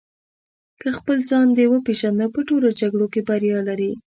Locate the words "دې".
1.57-1.65